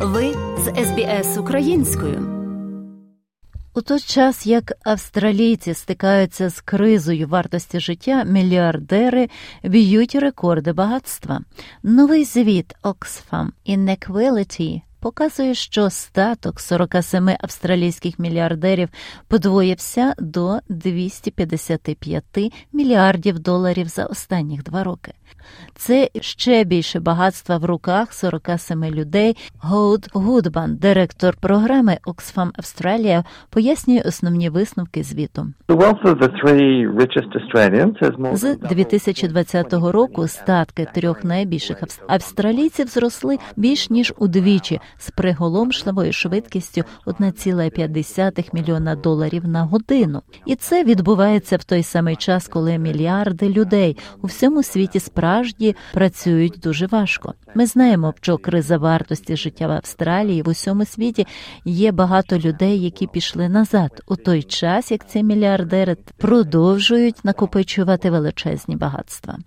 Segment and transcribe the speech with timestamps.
[0.00, 2.28] Ви з СБС українською.
[3.74, 9.28] У той час, як австралійці стикаються з кризою вартості життя, мільярдери
[9.64, 11.40] б'ють рекорди багатства.
[11.82, 18.88] Новий звіт Oxfam Inequality показує, що статок 47 австралійських мільярдерів
[19.28, 22.24] подвоївся до 255
[22.72, 25.12] мільярдів доларів за останніх два роки.
[25.74, 29.36] Це ще більше багатства в руках 47 людей.
[29.60, 35.46] Гоуд Гудбан, директор програми Oxfam Australia, пояснює основні висновки звіту.
[38.32, 48.48] З 2020 року статки трьох найбільших австралійців зросли більш ніж удвічі з приголомшливою швидкістю 1,5
[48.52, 50.22] мільйона доларів на годину.
[50.46, 56.58] І це відбувається в той самий час, коли мільярди людей у всьому світі справжні працюють
[56.62, 57.34] дуже важко.
[57.54, 61.26] Ми знаємо, що криза вартості життя в Австралії в усьому світі
[61.64, 68.76] є багато людей, які пішли назад у той час, як ці мільярдери продовжують накопичувати величезні
[68.76, 69.38] багатства.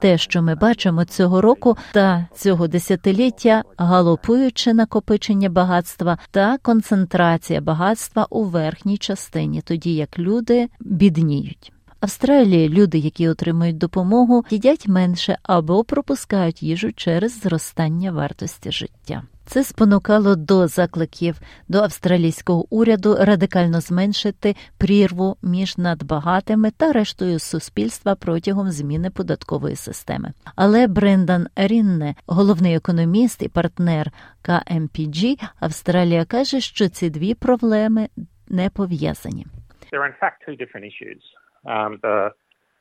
[0.00, 8.26] Те, що ми бачимо цього року та цього десятиліття, галопуючи накопичення багатства та концентрація багатства
[8.30, 11.72] у верхній частині, тоді як люди бідніють.
[12.00, 19.22] Австралії люди, які отримують допомогу, їдять менше або пропускають їжу через зростання вартості життя.
[19.44, 28.14] Це спонукало до закликів до австралійського уряду радикально зменшити прірву між надбагатими та рештою суспільства
[28.14, 30.32] протягом зміни податкової системи.
[30.56, 34.10] Але Брендан Рінне, головний економіст і партнер
[34.44, 38.08] KMPG Австралія, каже, що ці дві проблеми
[38.48, 39.46] не пов'язані.
[39.92, 41.37] There are in fact two different issues.
[41.66, 42.30] Um, the,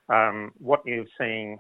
[0.10, 1.58] um, what you're seeing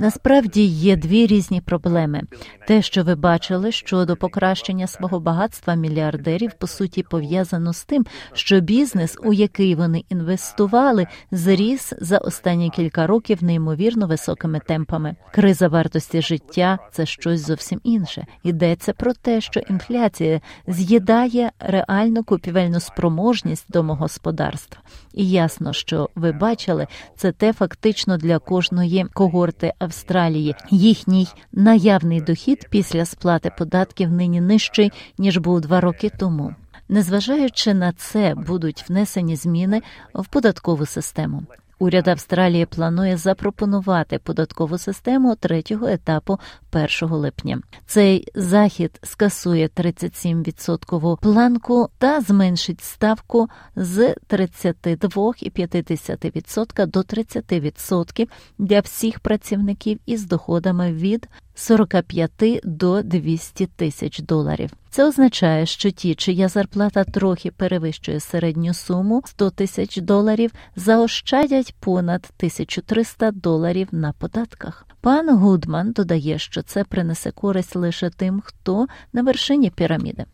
[0.00, 2.22] Насправді є дві різні проблеми.
[2.66, 8.60] Те, що ви бачили щодо покращення свого багатства мільярдерів, по суті, пов'язано з тим, що
[8.60, 15.16] бізнес, у який вони інвестували, зріс за останні кілька років неймовірно високими темпами.
[15.34, 18.26] Криза вартості життя це щось зовсім інше.
[18.42, 24.82] Йдеться про те, що інфляція з'їдає реальну купівельну спроможність домогосподарства.
[25.14, 26.86] І ясно, що ви бачили,
[27.16, 30.54] це те фактично для кожної кого когорти Австралії.
[30.70, 36.54] Їхній наявний дохід після сплати податків нині нижчий ніж був два роки тому.
[36.88, 39.82] Незважаючи на це, будуть внесені зміни
[40.14, 41.42] в податкову систему.
[41.82, 46.38] Уряд Австралії планує запропонувати податкову систему третього етапу
[46.72, 47.60] 1 липня.
[47.86, 58.28] Цей захід скасує 37% планку та зменшить ставку з 32,5% до 30%
[58.58, 64.70] для всіх працівників із доходами від 45 до 200 тисяч доларів.
[64.92, 72.30] Це означає, що ті, чия зарплата трохи перевищує середню суму 100 тисяч доларів, заощадять понад
[72.36, 74.86] 1300 доларів на податках.
[75.02, 80.24] Пан Гудман додає, що це принесе користь лише тим, хто на вершині піраміди.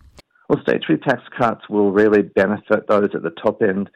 [0.49, 3.87] Well, statutory tax cuts will really benefit those at the top end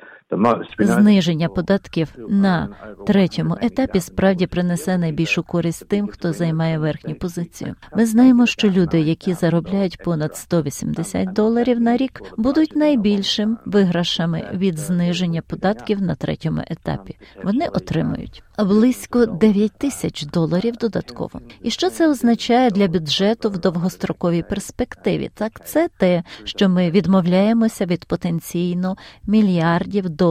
[0.79, 2.69] Зниження податків на
[3.07, 7.75] третьому етапі справді принесе найбільшу користь тим, хто займає верхню позицію.
[7.97, 14.79] Ми знаємо, що люди, які заробляють понад 180 доларів на рік, будуть найбільшим виграшами від
[14.79, 17.17] зниження податків на третьому етапі.
[17.45, 21.41] Вони отримують близько 9 тисяч доларів додатково.
[21.63, 25.31] І що це означає для бюджету в довгостроковій перспективі?
[25.35, 30.22] Так це те, що ми відмовляємося від потенційно мільярдів доларів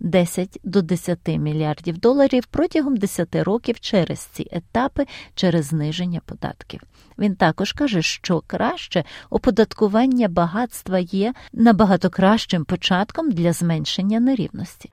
[0.00, 5.04] 10 до 10 мільярдів доларів протягом 10 років через ці етапи
[5.34, 6.80] через зниження податків.
[7.18, 14.88] Він також каже, що краще оподаткування багатства є набагато кращим початком для зменшення нерівності.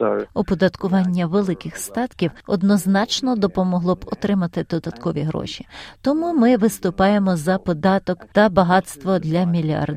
[0.00, 5.66] Uh, оподаткування великих статків однозначно допомогло б отримати додаткові гроші.
[6.02, 9.44] Тому ми виступаємо за податок та багатство для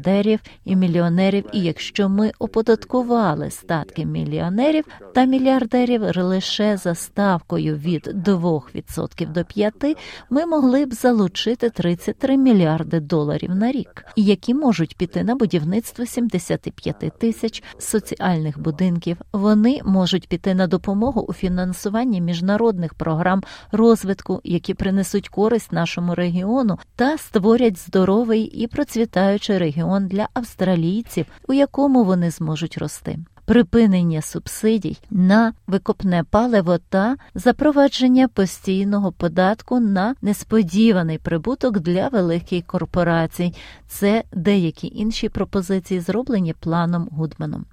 [0.07, 1.45] мільярдерів і мільйонерів.
[1.53, 9.39] І якщо ми оподаткували статки мільйонерів та мільярдерів лише за ставкою від від 2% до
[9.39, 9.95] 5%,
[10.29, 17.19] ми могли б залучити 33 мільярди доларів на рік, які можуть піти на будівництво 75
[17.19, 19.17] тисяч соціальних будинків.
[19.33, 26.77] Вони можуть піти на допомогу у фінансуванні міжнародних програм розвитку, які принесуть користь нашому регіону,
[26.95, 33.19] та створять здоровий і процвітаючий регіон для австралійців, у якому вони зможуть рости.
[33.45, 43.53] припинення субсидій на викопне паливо та запровадження постійного податку на несподіваний прибуток для великих корпорацій.
[43.87, 47.65] Це деякі інші пропозиції, зроблені планом Гудманом.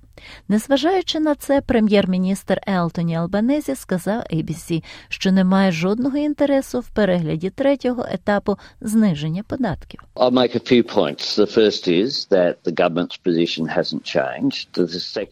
[0.49, 8.07] Незважаючи на це, прем'єр-міністр Елтоні Албанезі сказав ABC, що немає жодного інтересу в перегляді третього
[8.13, 10.01] етапу зниження податків.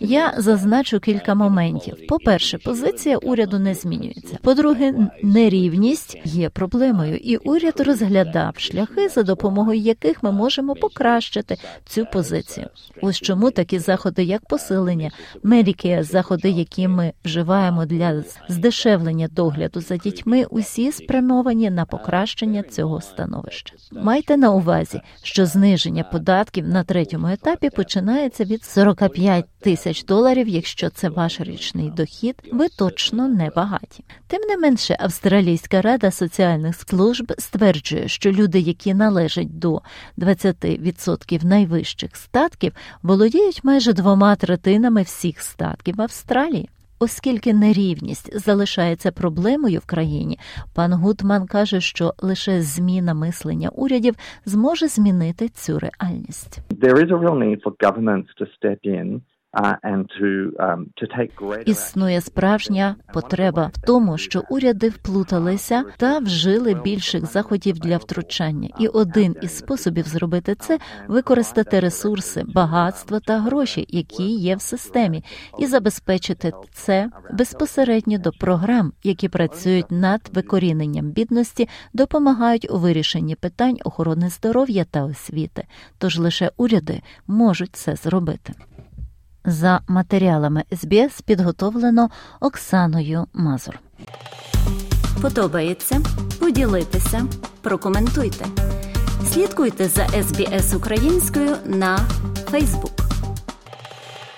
[0.01, 2.07] Я зазначу кілька моментів.
[2.09, 4.39] По-перше, позиція уряду не змінюється.
[4.43, 12.07] По-друге, нерівність є проблемою, і уряд розглядав шляхи, за допомогою яких ми можемо покращити цю
[12.13, 12.67] позицію.
[13.03, 14.78] Ось чому такі заходи, як посилення
[15.45, 23.01] Medicare, заходи, які ми вживаємо для здешевлення догляду за дітьми, усі спрямовані на покращення цього
[23.01, 23.75] становища.
[23.93, 30.49] Майте на увазі, що зниження податків на третьому етапі починається від 45 тисяч доларів.
[30.49, 34.05] Якщо це ваш річний дохід, ви точно не багаті.
[34.27, 39.83] Тим не менше, Австралійська рада соціальних служб стверджує, що люди, які належать до
[40.19, 42.73] 20% найвищих статків,
[43.03, 44.58] володіють майже двома третинами
[45.03, 46.69] всіх статків в Австралії.
[47.01, 50.39] Оскільки нерівність залишається проблемою в країні,
[50.75, 54.15] пан Гутман каже, що лише зміна мислення урядів
[54.45, 56.61] зможе змінити цю реальність.
[56.71, 59.21] There is a real need for governments to step in
[59.53, 59.77] uh,
[60.61, 68.69] um, Існує справжня потреба в тому, що уряди вплуталися та вжили більших заходів для втручання.
[68.81, 70.79] І один із способів зробити це
[71.09, 75.25] використати ресурси, багатство та гроші, які є в системі,
[75.59, 83.77] і забезпечити це безпосередньо до програм, які працюють над викоріненням бідності, допомагають у вирішенні питань
[83.85, 85.65] охорони здоров'я та освіти.
[85.99, 88.55] Тож лише уряди можуть це зробити.
[89.49, 92.11] За матеріалами СБС підготовлено
[92.41, 93.79] Оксаною Мазур.
[95.23, 96.01] Подобається?
[96.41, 97.27] Поділитися,
[97.63, 98.47] прокоментуйте.
[99.33, 101.99] Слідкуйте за СБС українською на
[102.53, 103.08] Facebook.